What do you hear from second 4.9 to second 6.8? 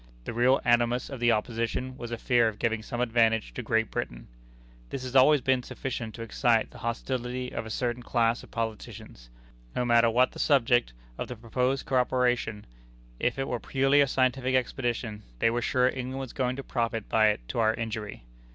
has always been sufficient to excite the